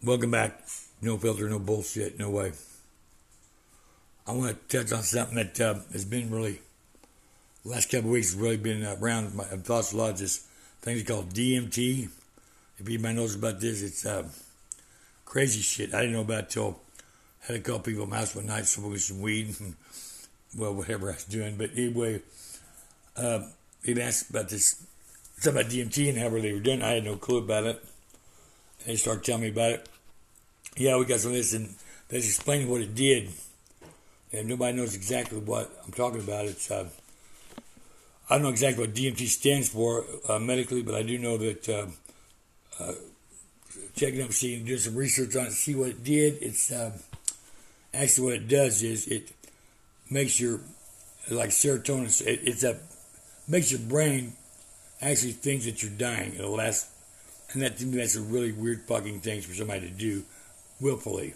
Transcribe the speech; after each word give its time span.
Welcome 0.00 0.30
back. 0.30 0.60
No 1.02 1.18
filter, 1.18 1.48
no 1.50 1.58
bullshit, 1.58 2.20
no 2.20 2.30
way. 2.30 2.52
I 4.28 4.32
want 4.32 4.70
to 4.70 4.78
touch 4.78 4.92
on 4.92 5.02
something 5.02 5.34
that 5.34 5.60
uh, 5.60 5.74
has 5.90 6.04
been 6.04 6.30
really, 6.30 6.60
last 7.64 7.90
couple 7.90 8.10
weeks, 8.10 8.32
has 8.32 8.40
really 8.40 8.58
been 8.58 8.84
around 8.84 9.34
my 9.34 9.42
thoughts 9.42 9.92
a 9.92 9.96
lot. 9.96 10.16
This 10.16 10.46
thing 10.82 11.04
called 11.04 11.30
DMT. 11.30 12.08
If 12.78 12.86
anybody 12.86 13.14
knows 13.16 13.34
about 13.34 13.58
this, 13.58 13.82
it's 13.82 14.06
uh, 14.06 14.28
crazy 15.24 15.62
shit. 15.62 15.92
I 15.92 16.02
didn't 16.02 16.12
know 16.12 16.20
about 16.20 16.44
it 16.44 16.50
till 16.50 16.78
I 17.42 17.54
had 17.54 17.56
a 17.56 17.60
couple 17.60 17.80
people 17.80 18.04
in 18.04 18.10
my 18.10 18.18
house 18.18 18.36
one 18.36 18.46
night 18.46 18.66
smoking 18.66 18.98
some 18.98 19.20
weed 19.20 19.56
and, 19.58 19.74
well, 20.56 20.74
whatever 20.74 21.10
I 21.10 21.14
was 21.14 21.24
doing. 21.24 21.56
But 21.56 21.70
anyway, 21.72 22.22
uh, 23.16 23.40
they 23.84 24.00
asked 24.00 24.30
about 24.30 24.48
this, 24.48 24.80
something 25.38 25.60
about 25.60 25.72
DMT 25.72 26.10
and 26.10 26.18
how 26.18 26.28
they 26.28 26.52
were 26.52 26.60
doing. 26.60 26.82
I 26.82 26.90
had 26.90 27.04
no 27.04 27.16
clue 27.16 27.38
about 27.38 27.64
it. 27.64 27.84
They 28.86 28.96
start 28.96 29.24
telling 29.24 29.42
me 29.42 29.48
about 29.48 29.72
it. 29.72 29.88
Yeah, 30.76 30.96
we 30.96 31.04
got 31.04 31.20
some 31.20 31.32
of 31.32 31.36
this, 31.36 31.52
and 31.54 31.74
they 32.08 32.18
explained 32.18 32.70
what 32.70 32.80
it 32.80 32.94
did. 32.94 33.30
And 34.32 34.48
nobody 34.48 34.76
knows 34.76 34.94
exactly 34.94 35.38
what 35.38 35.70
I'm 35.84 35.92
talking 35.92 36.20
about. 36.20 36.46
It's 36.46 36.70
uh, 36.70 36.88
I 38.28 38.34
don't 38.34 38.42
know 38.42 38.50
exactly 38.50 38.86
what 38.86 38.94
DMT 38.94 39.26
stands 39.26 39.68
for 39.70 40.04
uh, 40.28 40.38
medically, 40.38 40.82
but 40.82 40.94
I 40.94 41.02
do 41.02 41.18
know 41.18 41.38
that 41.38 41.68
uh, 41.68 41.86
uh 42.78 42.92
checking 43.96 44.22
up, 44.22 44.32
seeing, 44.32 44.64
doing 44.64 44.78
some 44.78 44.94
research 44.94 45.34
on 45.36 45.46
it, 45.46 45.52
see 45.52 45.74
what 45.74 45.88
it 45.88 46.04
did. 46.04 46.38
It's 46.40 46.70
uh, 46.70 46.92
actually 47.92 48.24
what 48.24 48.34
it 48.34 48.48
does 48.48 48.82
is 48.82 49.08
it 49.08 49.32
makes 50.10 50.38
your 50.38 50.60
like 51.30 51.50
serotonin. 51.50 52.26
It, 52.26 52.40
it's 52.44 52.64
a 52.64 52.78
makes 53.46 53.70
your 53.72 53.80
brain 53.80 54.34
actually 55.00 55.32
think 55.32 55.64
that 55.64 55.82
you're 55.82 55.92
dying. 55.92 56.34
It'll 56.34 56.52
last 56.52 56.88
and 57.52 57.62
that 57.62 57.78
to 57.78 57.86
me, 57.86 57.98
that's 57.98 58.16
a 58.16 58.20
really 58.20 58.52
weird 58.52 58.82
fucking 58.82 59.20
thing 59.20 59.40
for 59.40 59.54
somebody 59.54 59.88
to 59.88 59.94
do 59.94 60.24
willfully. 60.80 61.34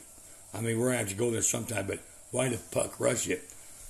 I 0.54 0.60
mean, 0.60 0.78
we're 0.78 0.86
going 0.86 0.94
to 0.94 0.98
have 0.98 1.08
to 1.08 1.14
go 1.14 1.30
there 1.30 1.42
sometime, 1.42 1.86
but 1.86 2.00
why 2.30 2.48
the 2.48 2.58
fuck 2.58 3.00
rush 3.00 3.28
it? 3.28 3.42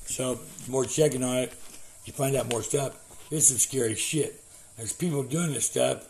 So, 0.07 0.39
more 0.69 0.85
checking 0.85 1.25
on 1.25 1.39
it, 1.39 1.53
you 2.05 2.13
find 2.13 2.37
out 2.37 2.51
more 2.51 2.63
stuff. 2.63 2.97
It's 3.31 3.49
some 3.49 3.59
scary 3.59 3.95
shit. 3.95 4.41
There's 4.77 4.93
people 4.93 5.23
doing 5.23 5.53
this 5.53 5.67
stuff, 5.67 6.07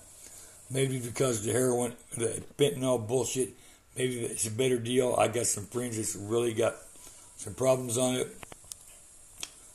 maybe 0.70 0.98
because 0.98 1.44
the 1.44 1.52
heroin, 1.52 1.94
the 2.16 2.42
fentanyl 2.58 3.06
bullshit, 3.06 3.50
maybe 3.96 4.20
it's 4.20 4.46
a 4.46 4.50
better 4.50 4.78
deal. 4.78 5.14
I 5.18 5.28
got 5.28 5.46
some 5.46 5.64
friends 5.66 5.96
that's 5.96 6.16
really 6.16 6.52
got 6.52 6.76
some 7.36 7.54
problems 7.54 7.98
on 7.98 8.16
it. 8.16 8.28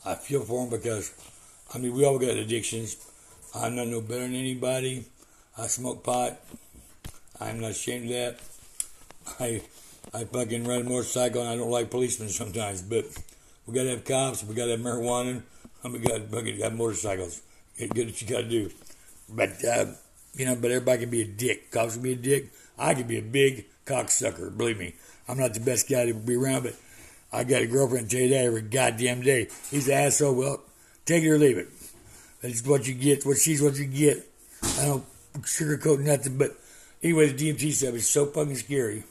I 0.06 0.16
feel 0.16 0.42
for 0.42 0.62
them 0.62 0.70
because, 0.70 1.14
I 1.74 1.80
mean, 1.80 1.94
we 1.94 2.06
all 2.06 2.18
got 2.18 2.30
addictions. 2.30 2.98
I'm 3.54 3.76
not 3.76 3.88
no 3.88 4.02
better 4.02 4.22
than 4.22 4.36
anybody. 4.36 5.06
I 5.60 5.66
smoke 5.66 6.04
pot. 6.04 6.40
I'm 7.40 7.60
not 7.60 7.72
ashamed 7.72 8.06
of 8.06 8.12
that. 8.12 8.40
I 9.40 9.62
I 10.14 10.24
fucking 10.26 10.66
ride 10.66 10.82
a 10.82 10.84
motorcycle 10.84 11.42
and 11.42 11.50
I 11.50 11.56
don't 11.56 11.72
like 11.72 11.90
policemen 11.90 12.30
sometimes, 12.30 12.84
but 12.84 13.06
we 13.66 13.74
gotta 13.74 13.90
have 13.90 14.06
cops, 14.06 14.44
we 14.44 14.54
gotta 14.54 14.72
have 14.72 14.80
marijuana, 14.80 15.42
and 15.84 15.94
we 15.94 16.00
gotta 16.00 16.22
fucking 16.22 16.60
have 16.60 16.76
motorcycles. 16.76 17.42
Get 17.78 17.94
good 17.94 18.06
what 18.08 18.22
you 18.22 18.28
gotta 18.28 18.48
do. 18.48 18.70
But 19.30 19.66
uh, 19.66 19.86
you 20.36 20.46
know, 20.46 20.56
but 20.56 20.70
everybody 20.70 21.02
can 21.02 21.10
be 21.10 21.22
a 21.24 21.28
dick. 21.28 21.72
Cops 21.72 21.94
can 21.94 22.04
be 22.04 22.14
a 22.14 22.16
dick. 22.16 22.52
I 22.78 22.94
can 22.94 23.08
be 23.08 23.18
a 23.18 23.24
big 23.24 23.66
cocksucker. 23.88 24.56
Believe 24.56 24.78
me, 24.78 24.94
I'm 25.28 25.40
not 25.40 25.56
the 25.56 25.60
best 25.60 25.90
guy 25.90 26.06
to 26.06 26.14
be 26.14 26.36
around, 26.36 26.64
but 26.64 26.76
I 27.34 27.44
got 27.44 27.64
a 27.64 27.68
girlfriend 27.68 28.12
tell 28.12 28.22
you 28.22 28.30
that 28.30 28.46
every 28.46 28.62
goddamn 28.62 29.22
day. 29.22 29.48
He's 29.72 29.88
an 29.88 29.96
asshole. 29.96 30.36
Well, 30.36 30.62
take 31.06 31.24
it 31.24 31.30
or 31.30 31.40
leave 31.40 31.58
it. 31.58 31.68
That's 32.44 32.64
what 32.64 32.88
you 32.88 32.94
get. 32.94 33.26
What 33.26 33.38
she's 33.38 33.60
what 33.60 33.76
you 33.76 33.86
get. 33.86 34.24
I 34.80 34.86
don't 34.86 35.06
sugarcoat 35.44 36.00
nothing. 36.00 36.38
But 36.38 36.58
anyway, 37.02 37.32
the 37.32 37.54
DMT 37.54 37.72
stuff 37.74 37.96
is 37.96 38.08
so 38.08 38.26
fucking 38.28 38.56
scary. 38.56 39.04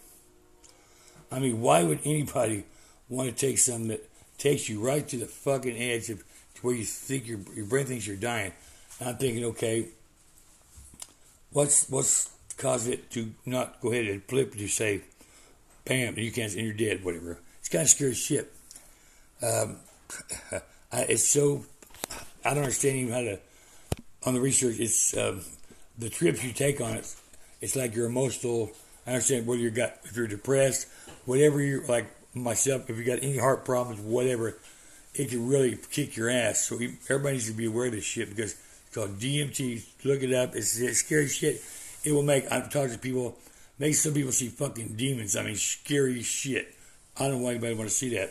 I 1.31 1.39
mean, 1.39 1.61
why 1.61 1.83
would 1.83 2.01
anybody 2.05 2.65
want 3.09 3.29
to 3.29 3.35
take 3.35 3.59
something 3.59 3.89
that 3.89 4.09
takes 4.39 4.69
you 4.69 4.81
right 4.81 5.07
to 5.09 5.17
the 5.17 5.27
fucking 5.27 5.77
edge 5.77 6.11
of 6.11 6.23
where 6.63 6.75
you 6.75 6.85
think 6.85 7.27
your 7.27 7.41
your 7.55 7.67
brain 7.67 7.87
thinks 7.87 8.07
you're 8.07 8.17
dying? 8.17 8.53
And 9.01 9.11
I'm 9.11 9.17
thinking, 9.17 9.45
okay, 9.47 9.89
what's 11.53 11.89
what's 11.89 12.31
caused 12.57 12.89
it 12.89 13.11
to 13.11 13.33
not 13.45 13.81
go 13.81 13.93
ahead 13.93 14.07
and 14.07 14.23
flip 14.25 14.55
to 14.55 14.69
say, 14.69 15.03
bam, 15.85 16.19
you 16.19 16.33
can't, 16.33 16.55
and 16.55 16.63
you're 16.63 16.75
dead, 16.75 17.05
whatever. 17.05 17.39
It's 17.61 17.69
kind 17.69 17.83
of 17.83 17.91
scary 17.91 18.15
shit. 18.15 18.53
Um, 19.43 19.77
I, 20.93 21.03
it's 21.03 21.29
so 21.29 21.65
I 22.45 22.51
don't 22.51 22.63
understand 22.63 22.97
even 22.97 23.13
how 23.13 23.21
to 23.23 23.41
on 24.25 24.35
the 24.35 24.41
research. 24.41 24.77
It's 24.79 25.17
um, 25.17 25.43
the 25.99 26.09
trips 26.09 26.45
you 26.45 26.53
take 26.53 26.81
on 26.81 26.95
it, 26.95 27.15
it's 27.61 27.77
like 27.77 27.95
your 27.95 28.07
emotional. 28.07 28.71
I 29.07 29.13
understand 29.13 29.47
whether 29.47 29.61
you 29.61 29.71
got 29.71 29.95
if 30.05 30.17
you're 30.17 30.27
depressed, 30.27 30.89
whatever 31.25 31.61
you're 31.61 31.87
like 31.87 32.07
myself, 32.35 32.91
if 32.91 32.99
you 32.99 33.05
got 33.05 33.23
any 33.23 33.39
heart 33.39 33.65
problems, 33.65 34.01
whatever, 34.01 34.59
it 35.15 35.31
can 35.31 35.49
really 35.49 35.79
kick 35.91 36.17
your 36.17 36.29
ass. 36.29 36.61
So 36.61 36.77
everybody 36.77 37.35
needs 37.35 37.49
to 37.49 37.55
be 37.55 37.67
aware 37.67 37.87
of 37.87 37.93
this 37.93 38.05
shit 38.05 38.29
because 38.29 38.53
it's 38.87 38.95
called 38.95 39.19
DMT. 39.19 39.85
Look 40.05 40.23
it 40.23 40.33
up. 40.33 40.55
It's, 40.55 40.79
it's 40.79 40.99
scary 40.99 41.29
shit. 41.29 41.63
It 42.05 42.13
will 42.13 42.23
make 42.23 42.51
I've 42.53 42.71
talked 42.71 42.93
to 42.93 42.99
people, 42.99 43.37
make 43.79 43.95
some 43.95 44.15
people 44.15 44.33
see 44.33 44.49
fucking 44.49 44.95
demons. 44.97 45.37
I 45.37 45.43
mean, 45.43 45.57
scary 45.57 46.23
shit. 46.23 46.75
I 47.17 47.29
don't 47.29 47.39
know 47.39 47.45
why 47.45 47.51
anybody 47.53 47.75
want 47.75 47.89
to 47.89 47.95
see 47.95 48.15
that. 48.17 48.31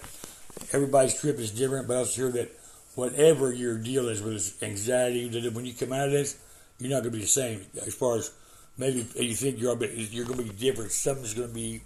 Everybody's 0.72 1.20
trip 1.20 1.40
is 1.40 1.52
different, 1.52 1.88
but 1.88 1.98
I 1.98 2.00
was 2.02 2.14
sure 2.14 2.32
that 2.32 2.52
whatever 2.94 3.52
your 3.52 3.78
deal 3.78 4.08
is 4.08 4.22
with 4.22 4.62
anxiety, 4.64 5.28
when 5.50 5.66
you 5.66 5.74
come 5.74 5.92
out 5.92 6.06
of 6.06 6.12
this, 6.12 6.38
you're 6.80 6.90
not 6.90 7.04
going 7.04 7.12
to 7.14 7.18
be 7.18 7.22
the 7.22 7.28
same 7.28 7.66
as 7.86 7.94
far 7.94 8.18
as 8.18 8.32
maybe 8.78 9.06
you 9.16 9.36
think 9.36 9.60
you're 9.60 9.76
you're 9.86 10.26
going 10.26 10.40
to 10.40 10.44
be 10.44 10.60
different. 10.60 10.92
Something's 10.92 11.34
going 11.34 11.50
to 11.50 11.54
be. 11.54 11.82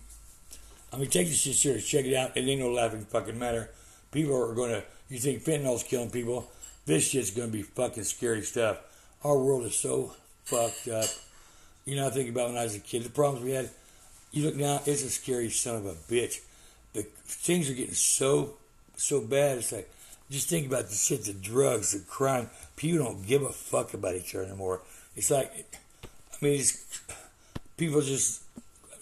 I 0.92 0.98
mean, 0.98 1.10
take 1.10 1.28
this 1.28 1.38
shit 1.38 1.56
serious. 1.56 1.88
Check 1.88 2.06
it 2.06 2.16
out. 2.16 2.36
It 2.36 2.42
ain't 2.42 2.62
no 2.62 2.72
laughing 2.72 3.06
fucking 3.06 3.38
matter. 3.38 3.70
People 4.12 4.36
are 4.36 4.54
going 4.54 4.72
to. 4.72 4.84
You 5.10 5.20
think 5.20 5.44
fentanyl's 5.44 5.84
killing 5.84 6.10
people? 6.10 6.50
This 6.86 7.10
shit's 7.10 7.32
going 7.32 7.50
to 7.50 7.54
be 7.56 7.64
fucking 7.64 8.04
scary 8.04 8.42
stuff. 8.42 8.80
Our 9.24 9.38
world 9.38 9.66
is 9.66 9.76
so 9.76 10.14
fucked 10.46 10.88
up. 10.88 11.10
You 11.86 11.96
know, 11.96 12.08
I 12.08 12.10
think 12.10 12.30
about 12.30 12.50
when 12.50 12.58
I 12.58 12.64
was 12.64 12.76
a 12.76 12.80
kid, 12.80 13.04
the 13.04 13.10
problems 13.10 13.44
we 13.44 13.52
had. 13.52 13.70
You 14.32 14.46
look 14.46 14.56
now, 14.56 14.82
it's 14.86 15.04
a 15.04 15.10
scary 15.10 15.50
son 15.50 15.78
of 15.78 15.86
a 15.86 15.94
bitch. 15.94 16.40
The 16.94 17.04
things 17.04 17.70
are 17.70 17.74
getting 17.74 17.96
so 17.96 18.54
so 18.96 19.22
bad. 19.22 19.60
It's 19.60 19.72
like 19.72 19.90
just 20.30 20.50
think 20.50 20.68
about 20.68 20.90
the 20.90 20.96
shit, 20.96 21.26
the 21.26 21.34
drugs, 21.34 21.92
the 21.92 22.00
crime. 22.00 22.50
People 22.76 23.06
don't 23.06 23.26
give 23.26 23.42
a 23.42 23.50
fuck 23.50 23.94
about 23.94 24.16
each 24.16 24.36
other 24.36 24.46
anymore. 24.46 24.82
It's 25.16 25.32
like, 25.32 25.52
I 26.04 26.46
mean, 26.46 26.60
it's, 26.60 27.02
people 27.78 28.02
just, 28.02 28.44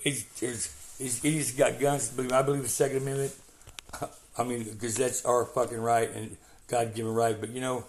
it's, 0.03 0.25
it's, 0.41 0.97
it's 0.99 1.23
idiots 1.23 1.51
got 1.51 1.79
guns. 1.79 2.17
I 2.31 2.41
believe 2.41 2.63
the 2.63 2.69
Second 2.69 2.97
Amendment. 2.97 3.33
I 4.37 4.43
mean, 4.43 4.63
because 4.63 4.95
that's 4.95 5.25
our 5.25 5.45
fucking 5.45 5.79
right 5.79 6.09
and 6.11 6.37
God 6.67 6.93
given 6.93 7.13
right. 7.13 7.39
But 7.39 7.49
you 7.49 7.61
know, 7.61 7.85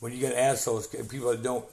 when 0.00 0.12
you 0.12 0.20
got 0.20 0.34
assholes, 0.34 0.86
people 0.86 1.30
that 1.30 1.42
don't, 1.42 1.64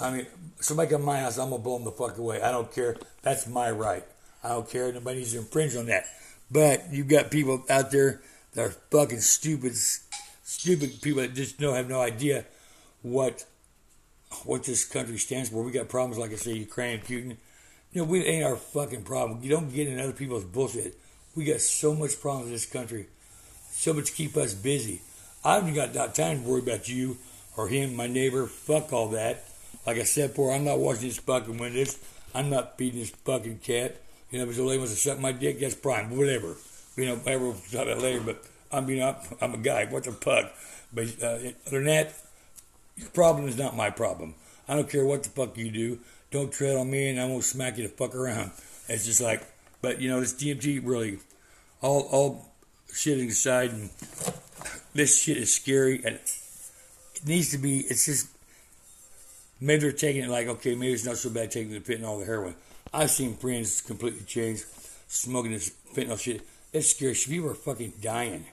I 0.00 0.10
mean, 0.10 0.26
somebody 0.60 0.90
come 0.90 1.04
my 1.04 1.20
house, 1.20 1.38
I'm 1.38 1.50
gonna 1.50 1.62
blow 1.62 1.76
them 1.76 1.84
the 1.84 1.92
fuck 1.92 2.18
away. 2.18 2.42
I 2.42 2.50
don't 2.50 2.72
care. 2.72 2.96
That's 3.22 3.46
my 3.46 3.70
right. 3.70 4.04
I 4.42 4.50
don't 4.50 4.68
care. 4.68 4.92
Nobody 4.92 5.20
needs 5.20 5.32
to 5.32 5.38
infringe 5.38 5.76
on 5.76 5.86
that. 5.86 6.06
But 6.50 6.92
you've 6.92 7.08
got 7.08 7.30
people 7.30 7.64
out 7.70 7.90
there 7.90 8.20
they're 8.54 8.70
fucking 8.70 9.20
stupid, 9.20 9.74
stupid 9.76 11.02
people 11.02 11.22
that 11.22 11.34
just 11.34 11.58
don't 11.58 11.74
have 11.74 11.88
no 11.88 12.00
idea 12.00 12.44
what 13.02 13.44
what 14.44 14.64
this 14.64 14.84
country 14.84 15.18
stands 15.18 15.50
for. 15.50 15.62
We 15.62 15.70
got 15.70 15.88
problems 15.88 16.18
like 16.18 16.32
I 16.32 16.36
say, 16.36 16.54
Ukraine, 16.54 17.00
Putin. 17.00 17.36
You 17.92 18.02
know, 18.02 18.04
we 18.04 18.24
ain't 18.24 18.44
our 18.44 18.56
fucking 18.56 19.02
problem. 19.02 19.40
You 19.42 19.50
don't 19.50 19.72
get 19.72 19.86
in 19.86 20.00
other 20.00 20.12
people's 20.12 20.44
bullshit. 20.44 20.98
We 21.36 21.44
got 21.44 21.60
so 21.60 21.94
much 21.94 22.20
problems 22.20 22.48
in 22.48 22.52
this 22.52 22.66
country, 22.66 23.06
so 23.70 23.92
much 23.92 24.06
to 24.06 24.12
keep 24.12 24.36
us 24.36 24.54
busy. 24.54 25.02
I 25.44 25.54
haven't 25.54 25.74
got 25.74 26.14
time 26.14 26.42
to 26.42 26.48
worry 26.48 26.62
about 26.62 26.88
you 26.88 27.18
or 27.56 27.68
him, 27.68 27.94
my 27.94 28.08
neighbor. 28.08 28.46
Fuck 28.46 28.92
all 28.92 29.08
that. 29.10 29.44
Like 29.86 29.98
I 29.98 30.04
said 30.04 30.30
before, 30.30 30.52
I'm 30.52 30.64
not 30.64 30.78
washing 30.78 31.04
his 31.04 31.18
fucking 31.18 31.58
windows. 31.58 31.98
I'm 32.34 32.50
not 32.50 32.76
feeding 32.78 33.00
this 33.00 33.10
fucking 33.10 33.58
cat. 33.58 34.00
You 34.30 34.38
know, 34.38 34.50
if 34.50 34.58
a 34.58 34.62
lady 34.62 34.78
wants 34.78 34.94
to 34.94 34.98
suck 34.98 35.20
my 35.20 35.32
dick, 35.32 35.60
that's 35.60 35.74
prime. 35.74 36.16
Whatever 36.16 36.56
you 36.96 37.06
know, 37.06 37.16
whatever 37.16 37.44
we'll 37.44 37.54
talk 37.54 37.86
about 37.86 38.02
later. 38.02 38.20
But 38.20 38.44
I 38.72 38.80
mean, 38.80 39.02
I'm, 39.02 39.16
I'm 39.40 39.54
a 39.54 39.58
guy. 39.58 39.84
What 39.86 40.04
the 40.04 40.12
fuck? 40.12 40.52
But 40.92 41.22
uh, 41.22 41.38
other 41.66 41.78
than 41.78 41.84
that, 41.84 42.14
your 42.96 43.08
problem 43.10 43.48
is 43.48 43.58
not 43.58 43.76
my 43.76 43.90
problem. 43.90 44.34
I 44.68 44.74
don't 44.74 44.88
care 44.88 45.04
what 45.04 45.22
the 45.22 45.30
fuck 45.30 45.56
you 45.56 45.70
do. 45.70 45.98
Don't 46.30 46.52
tread 46.52 46.76
on 46.76 46.90
me, 46.90 47.10
and 47.10 47.20
I 47.20 47.26
won't 47.26 47.44
smack 47.44 47.76
you 47.78 47.84
the 47.84 47.94
fuck 47.94 48.14
around. 48.14 48.50
It's 48.88 49.06
just 49.06 49.20
like, 49.20 49.42
but 49.82 50.00
you 50.00 50.08
know, 50.08 50.20
this 50.20 50.34
DMT 50.34 50.80
really, 50.84 51.18
all 51.80 52.08
all 52.10 52.52
shitting 52.88 53.28
aside, 53.28 53.70
and 53.70 53.90
this 54.94 55.22
shit 55.22 55.36
is 55.36 55.54
scary, 55.54 55.96
and 56.04 56.16
it 56.16 57.20
needs 57.26 57.50
to 57.50 57.58
be. 57.58 57.80
It's 57.80 58.06
just 58.06 58.28
maybe 59.60 59.82
they're 59.82 59.92
taking 59.92 60.24
it 60.24 60.30
like, 60.30 60.46
okay, 60.46 60.74
maybe 60.74 60.92
it's 60.92 61.04
not 61.04 61.16
so 61.16 61.30
bad 61.30 61.50
taking 61.50 61.72
the 61.72 61.80
fentanyl, 61.80 62.20
the 62.20 62.26
heroin. 62.26 62.54
I've 62.92 63.10
seen 63.10 63.34
friends 63.34 63.80
completely 63.80 64.24
change, 64.24 64.62
smoking 65.08 65.52
this 65.52 65.72
fentanyl 65.94 66.18
shit. 66.18 66.42
It's 66.74 66.90
scary. 66.90 67.14
People 67.14 67.50
are 67.50 67.54
fucking 67.54 67.94
dying. 68.02 68.46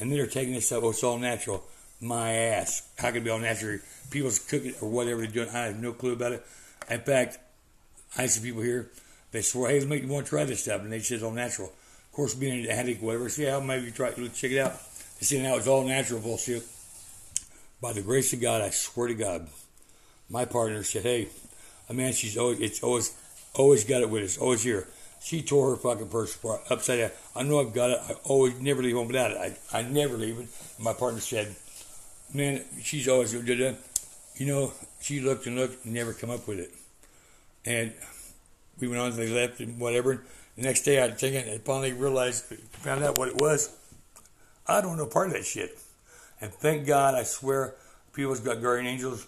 And 0.00 0.12
they're 0.12 0.26
taking 0.26 0.52
this 0.52 0.66
stuff, 0.66 0.82
oh, 0.82 0.90
it's 0.90 1.04
all 1.04 1.16
natural. 1.16 1.62
My 2.00 2.32
ass. 2.32 2.82
How 2.98 3.08
can 3.08 3.18
it 3.18 3.24
be 3.24 3.30
all 3.30 3.38
natural? 3.38 3.78
People's 4.10 4.40
cooking 4.40 4.74
or 4.82 4.88
whatever 4.88 5.20
they're 5.20 5.30
doing. 5.30 5.48
I 5.48 5.66
have 5.66 5.80
no 5.80 5.92
clue 5.92 6.12
about 6.12 6.32
it. 6.32 6.46
In 6.90 7.00
fact, 7.00 7.38
I 8.16 8.26
see 8.26 8.40
people 8.48 8.62
here, 8.62 8.90
They 9.30 9.42
swear, 9.42 9.70
hey, 9.70 9.84
make 9.84 10.02
you 10.02 10.08
want 10.08 10.26
to 10.26 10.30
try 10.30 10.44
this 10.44 10.62
stuff, 10.62 10.80
and 10.80 10.90
they 10.90 11.00
said 11.00 11.16
it's 11.16 11.24
all 11.24 11.30
natural. 11.30 11.68
Of 11.68 12.12
course, 12.12 12.34
being 12.34 12.64
an 12.64 12.70
addict, 12.70 13.02
whatever. 13.02 13.28
See 13.28 13.44
how 13.44 13.60
maybe 13.60 13.90
try 13.90 14.12
let's 14.16 14.40
check 14.40 14.50
it 14.50 14.58
out. 14.58 14.72
They 15.20 15.26
see 15.26 15.42
now 15.42 15.56
it's 15.56 15.68
all 15.68 15.84
natural 15.84 16.20
bullshit. 16.20 16.64
By 17.80 17.92
the 17.92 18.02
grace 18.02 18.32
of 18.32 18.40
God, 18.40 18.62
I 18.62 18.70
swear 18.70 19.08
to 19.08 19.14
God, 19.14 19.48
my 20.30 20.46
partner 20.46 20.82
said, 20.82 21.02
"Hey, 21.02 21.28
a 21.88 21.94
man, 21.94 22.12
she's 22.12 22.36
always 22.38 22.58
it's 22.60 22.82
always 22.82 23.14
always 23.54 23.84
got 23.84 24.00
it 24.00 24.10
with 24.10 24.24
us, 24.24 24.38
always 24.38 24.62
here." 24.62 24.88
She 25.20 25.42
tore 25.42 25.70
her 25.70 25.76
fucking 25.76 26.08
purse 26.08 26.36
apart, 26.36 26.62
upside 26.70 27.00
down. 27.00 27.10
I 27.34 27.42
know 27.42 27.60
I've 27.60 27.74
got 27.74 27.90
it. 27.90 27.98
I 28.08 28.12
always 28.24 28.60
never 28.60 28.82
leave 28.82 28.94
home 28.94 29.08
without 29.08 29.32
it. 29.32 29.56
I, 29.72 29.78
I 29.78 29.82
never 29.82 30.16
leave 30.16 30.38
it. 30.38 30.48
My 30.78 30.92
partner 30.92 31.20
said, 31.20 31.54
"Man, 32.32 32.64
she's 32.82 33.08
always 33.08 33.32
did 33.32 33.58
that." 33.58 33.76
You 34.36 34.46
know, 34.46 34.72
she 35.00 35.20
looked 35.20 35.46
and 35.46 35.56
looked 35.56 35.84
and 35.84 35.94
never 35.94 36.12
come 36.12 36.30
up 36.30 36.46
with 36.46 36.60
it. 36.60 36.70
And 37.66 37.92
we 38.80 38.88
went 38.88 39.00
on, 39.00 39.16
they 39.16 39.28
left 39.28 39.60
and 39.60 39.78
whatever. 39.78 40.22
The 40.56 40.62
next 40.62 40.82
day 40.82 41.02
I 41.02 41.10
think 41.10 41.36
I 41.46 41.58
finally 41.58 41.92
realized, 41.92 42.44
found 42.44 43.02
out 43.04 43.18
what 43.18 43.28
it 43.28 43.36
was. 43.36 43.76
I 44.66 44.80
don't 44.80 44.96
know 44.96 45.06
part 45.06 45.28
of 45.28 45.32
that 45.34 45.44
shit. 45.44 45.78
And 46.40 46.52
thank 46.52 46.86
God, 46.86 47.14
I 47.14 47.24
swear, 47.24 47.74
people's 48.12 48.40
got 48.40 48.62
guardian 48.62 48.86
angels. 48.86 49.26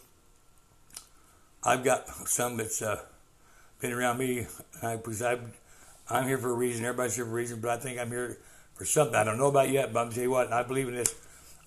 I've 1.64 1.84
got 1.84 2.08
some 2.28 2.56
that's 2.56 2.80
uh, 2.80 3.00
been 3.80 3.92
around 3.92 4.18
me 4.18 4.46
because 4.80 5.22
I, 5.22 5.38
I'm 6.10 6.26
here 6.26 6.38
for 6.38 6.50
a 6.50 6.54
reason. 6.54 6.84
Everybody's 6.84 7.14
here 7.14 7.24
for 7.24 7.30
a 7.30 7.34
reason, 7.34 7.60
but 7.60 7.70
I 7.70 7.76
think 7.76 7.98
I'm 7.98 8.08
here 8.08 8.38
for 8.74 8.84
something 8.84 9.14
I 9.14 9.24
don't 9.24 9.38
know 9.38 9.46
about 9.46 9.70
yet. 9.70 9.92
But 9.92 10.06
I'm 10.06 10.12
tell 10.12 10.24
you 10.24 10.30
what, 10.30 10.52
I 10.52 10.62
believe 10.62 10.88
in 10.88 10.96
this. 10.96 11.14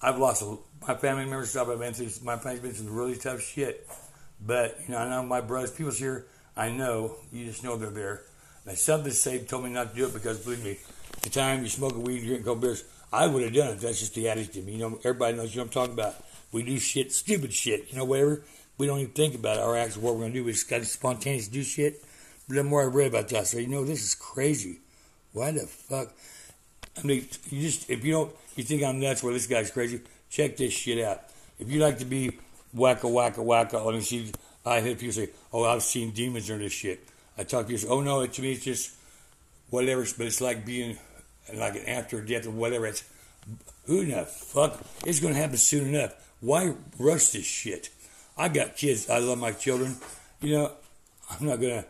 I've 0.01 0.17
lost 0.17 0.41
a, 0.41 0.57
my 0.85 0.95
family 0.95 1.23
members. 1.25 1.51
Stuff 1.51 1.69
I've 1.69 1.79
been 1.79 1.93
through. 1.93 2.09
My 2.23 2.37
family's 2.37 2.61
been 2.61 2.73
through 2.73 2.91
really 2.91 3.15
tough 3.15 3.41
shit. 3.41 3.87
But 4.45 4.77
you 4.85 4.93
know, 4.93 4.99
I 4.99 5.09
know 5.09 5.23
my 5.23 5.39
brothers, 5.39 5.71
people's 5.71 5.97
here. 5.97 6.25
I 6.57 6.69
know. 6.69 7.15
You 7.31 7.45
just 7.45 7.63
know 7.63 7.77
they're 7.77 7.89
there. 7.89 8.21
Now, 8.65 8.73
something 8.73 9.11
saved 9.11 9.49
told 9.49 9.63
me 9.63 9.71
not 9.71 9.91
to 9.91 9.95
do 9.95 10.05
it 10.05 10.13
because, 10.13 10.39
believe 10.39 10.63
me, 10.63 10.77
the 11.21 11.29
time 11.29 11.63
you 11.63 11.69
smoke 11.69 11.95
a 11.95 11.99
weed, 11.99 12.25
drink 12.25 12.43
couple 12.43 12.55
beers, 12.55 12.83
I 13.11 13.27
would 13.27 13.43
have 13.43 13.53
done 13.53 13.71
it. 13.71 13.79
That's 13.79 13.99
just 13.99 14.15
the 14.15 14.29
attitude. 14.29 14.67
You 14.67 14.77
know, 14.77 14.99
everybody 14.99 15.37
knows 15.37 15.53
you 15.53 15.61
know 15.61 15.65
what 15.65 15.75
I'm 15.75 15.87
talking 15.87 15.93
about. 15.93 16.15
We 16.51 16.63
do 16.63 16.79
shit, 16.79 17.11
stupid 17.11 17.53
shit, 17.53 17.91
you 17.91 17.97
know, 17.97 18.05
whatever. 18.05 18.43
We 18.77 18.87
don't 18.87 18.99
even 18.99 19.13
think 19.13 19.35
about 19.35 19.59
our 19.59 19.75
actions, 19.75 19.97
what 19.97 20.13
we're 20.13 20.21
going 20.21 20.33
to 20.33 20.39
do. 20.39 20.45
We 20.45 20.53
just 20.53 20.69
got 20.69 20.79
to 20.79 20.85
spontaneous 20.85 21.47
do 21.47 21.63
shit. 21.63 22.03
The 22.47 22.63
more 22.63 22.83
I 22.83 22.85
read 22.85 23.07
about 23.07 23.29
that, 23.29 23.39
I 23.39 23.43
said, 23.43 23.61
you 23.61 23.67
know, 23.67 23.85
this 23.85 24.03
is 24.03 24.15
crazy. 24.15 24.79
Why 25.31 25.51
the 25.51 25.61
fuck? 25.61 26.13
I 26.97 27.05
mean, 27.05 27.27
you 27.49 27.61
just, 27.61 27.89
if 27.89 28.03
you 28.03 28.13
don't, 28.13 28.35
you 28.55 28.63
think 28.63 28.83
I'm 28.83 28.99
nuts, 28.99 29.23
well, 29.23 29.33
this 29.33 29.47
guy's 29.47 29.71
crazy, 29.71 30.01
check 30.29 30.57
this 30.57 30.73
shit 30.73 31.03
out. 31.03 31.21
If 31.59 31.69
you 31.71 31.79
like 31.79 31.99
to 31.99 32.05
be 32.05 32.37
wacka, 32.75 33.01
wacka, 33.01 33.37
wacka, 33.37 33.83
let 33.83 33.95
me 33.95 34.01
see, 34.01 34.31
I 34.65 34.81
hear 34.81 34.95
people 34.95 35.13
say, 35.13 35.29
oh, 35.51 35.63
I've 35.63 35.83
seen 35.83 36.11
demons 36.11 36.49
or 36.49 36.57
this 36.57 36.73
shit. 36.73 37.07
I 37.37 37.43
talk 37.43 37.65
to 37.65 37.71
you, 37.71 37.77
say, 37.77 37.87
oh, 37.87 38.01
no, 38.01 38.25
to 38.25 38.41
me, 38.41 38.51
it's 38.51 38.63
just 38.63 38.91
whatever, 39.69 40.05
but 40.17 40.27
it's 40.27 40.39
like 40.39 40.65
being 40.65 40.97
like 41.53 41.75
an 41.75 41.85
after 41.87 42.21
death 42.21 42.45
or 42.45 42.51
whatever. 42.51 42.85
It's 42.85 43.03
who 43.85 44.05
the 44.05 44.25
fuck? 44.25 44.79
It's 45.05 45.19
going 45.19 45.33
to 45.33 45.39
happen 45.39 45.57
soon 45.57 45.93
enough. 45.93 46.13
Why 46.39 46.73
rush 46.97 47.29
this 47.29 47.45
shit? 47.45 47.89
I 48.37 48.49
got 48.49 48.77
kids. 48.77 49.09
I 49.09 49.17
love 49.19 49.39
my 49.39 49.51
children. 49.51 49.95
You 50.41 50.57
know, 50.57 50.71
I'm 51.29 51.47
not 51.47 51.59
going 51.59 51.81
to. 51.81 51.85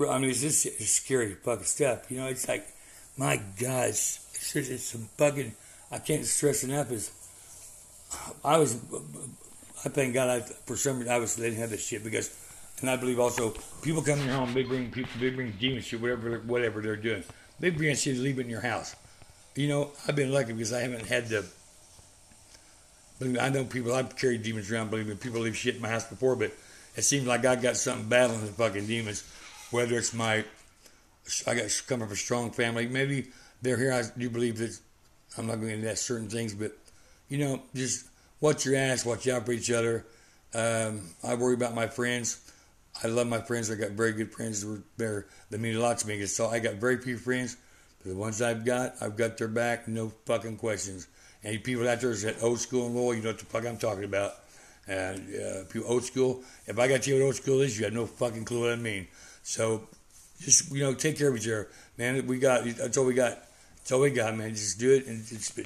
I 0.00 0.18
mean, 0.18 0.30
it's 0.30 0.40
just 0.40 0.66
it's 0.66 0.90
scary 0.90 1.34
fucking 1.34 1.64
stuff. 1.64 2.10
You 2.10 2.18
know, 2.18 2.26
it's 2.26 2.48
like, 2.48 2.66
my 3.16 3.40
God, 3.60 3.90
it's, 3.90 4.54
it's, 4.54 4.68
it's 4.68 4.84
some 4.84 5.08
fucking. 5.16 5.52
I 5.90 5.98
can't 5.98 6.24
stress 6.24 6.64
enough. 6.64 6.90
Is 6.90 7.12
I 8.44 8.58
was, 8.58 8.74
I 9.84 9.88
thank 9.88 10.14
God 10.14 10.28
I, 10.28 10.40
for 10.40 10.76
some 10.76 10.98
reason 10.98 11.12
I 11.12 11.18
was 11.18 11.38
letting 11.38 11.58
have 11.58 11.70
this 11.70 11.86
shit 11.86 12.02
because, 12.02 12.36
and 12.80 12.90
I 12.90 12.96
believe 12.96 13.20
also 13.20 13.54
people 13.82 14.02
come 14.02 14.18
in 14.18 14.26
your 14.26 14.34
home, 14.34 14.52
big 14.52 14.68
bring 14.68 14.90
people, 14.90 15.12
big 15.20 15.36
bring 15.36 15.52
demons 15.52 15.84
shit, 15.84 16.00
whatever, 16.00 16.38
whatever 16.40 16.80
they're 16.80 16.96
doing. 16.96 17.22
They 17.60 17.70
bring 17.70 17.94
shit, 17.94 18.16
leave 18.16 18.38
it 18.38 18.42
in 18.42 18.50
your 18.50 18.60
house. 18.60 18.96
You 19.54 19.68
know, 19.68 19.90
I've 20.08 20.16
been 20.16 20.32
lucky 20.32 20.52
because 20.52 20.72
I 20.72 20.80
haven't 20.80 21.06
had 21.06 21.28
the. 21.28 21.46
I 23.40 23.48
know 23.48 23.64
people. 23.64 23.94
I've 23.94 24.16
carried 24.16 24.42
demons 24.42 24.70
around. 24.72 24.90
Believe 24.90 25.06
me, 25.06 25.14
people 25.14 25.40
leave 25.40 25.56
shit 25.56 25.76
in 25.76 25.80
my 25.80 25.88
house 25.88 26.04
before, 26.04 26.34
but 26.34 26.50
it 26.96 27.02
seems 27.02 27.26
like 27.26 27.46
I 27.46 27.54
got 27.54 27.76
something 27.76 28.08
battling 28.08 28.40
the 28.40 28.48
fucking 28.48 28.86
demons. 28.86 29.22
Whether 29.74 29.98
it's 29.98 30.14
my, 30.14 30.44
I 31.48 31.54
got 31.56 31.82
come 31.88 31.98
from 31.98 32.12
a 32.12 32.14
strong 32.14 32.52
family. 32.52 32.86
Maybe 32.86 33.32
they're 33.60 33.76
here. 33.76 33.92
I 33.92 34.04
do 34.16 34.30
believe 34.30 34.58
that. 34.58 34.78
I'm 35.36 35.48
not 35.48 35.56
going 35.56 35.72
into 35.72 35.86
that 35.86 35.98
certain 35.98 36.28
things, 36.28 36.54
but 36.54 36.70
you 37.28 37.38
know, 37.38 37.60
just 37.74 38.06
watch 38.40 38.64
your 38.64 38.76
ass. 38.76 39.04
Watch 39.04 39.26
out 39.26 39.46
for 39.46 39.50
each 39.50 39.72
other. 39.72 40.06
Um, 40.54 41.10
I 41.24 41.34
worry 41.34 41.54
about 41.54 41.74
my 41.74 41.88
friends. 41.88 42.52
I 43.02 43.08
love 43.08 43.26
my 43.26 43.40
friends. 43.40 43.68
I 43.68 43.74
got 43.74 43.90
very 43.90 44.12
good 44.12 44.32
friends. 44.32 44.64
They're, 44.96 45.26
they 45.50 45.58
mean 45.58 45.74
a 45.74 45.80
lot 45.80 45.98
to 45.98 46.06
me. 46.06 46.24
So 46.26 46.46
I 46.46 46.60
got 46.60 46.74
very 46.74 46.98
few 46.98 47.16
friends. 47.16 47.56
The 48.06 48.14
ones 48.14 48.40
I've 48.40 48.64
got, 48.64 48.94
I've 49.00 49.16
got 49.16 49.38
their 49.38 49.48
back, 49.48 49.88
no 49.88 50.12
fucking 50.24 50.58
questions. 50.58 51.08
Any 51.42 51.58
people 51.58 51.88
out 51.88 52.00
there 52.00 52.14
that 52.14 52.40
old 52.44 52.60
school 52.60 52.86
and 52.86 52.94
loyal, 52.94 53.14
you 53.16 53.22
know 53.22 53.30
what 53.30 53.40
the 53.40 53.46
fuck 53.46 53.66
I'm 53.66 53.78
talking 53.78 54.04
about. 54.04 54.34
And 54.86 55.18
uh, 55.34 55.64
people 55.68 55.90
old 55.90 56.04
school, 56.04 56.44
if 56.66 56.78
I 56.78 56.86
got 56.86 57.02
to 57.02 57.10
you 57.10 57.16
what 57.16 57.26
old 57.26 57.34
school 57.34 57.60
is, 57.62 57.76
you 57.76 57.86
have 57.86 57.94
no 57.94 58.06
fucking 58.06 58.44
clue 58.44 58.60
what 58.60 58.70
I 58.70 58.76
mean. 58.76 59.08
So 59.44 59.86
just 60.40 60.72
you 60.72 60.80
know, 60.80 60.94
take 60.94 61.18
care 61.18 61.28
of 61.28 61.36
each 61.36 61.46
other, 61.46 61.68
man. 61.96 62.26
We 62.26 62.38
got 62.38 62.64
that's 62.64 62.96
all 62.98 63.04
we 63.04 63.14
got. 63.14 63.38
That's 63.76 63.92
all 63.92 64.00
we 64.00 64.10
got, 64.10 64.36
man. 64.36 64.50
Just 64.50 64.80
do 64.80 64.92
it 64.92 65.06
and 65.06 65.22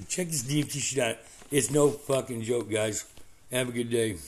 check 0.09 0.27
this 0.29 0.43
DMT 0.43 0.81
shit 0.81 0.99
out. 0.99 1.17
It's 1.51 1.71
no 1.71 1.89
fucking 1.89 2.43
joke, 2.43 2.71
guys. 2.71 3.07
Have 3.51 3.69
a 3.71 3.73
good 3.73 3.89
day. 3.89 4.19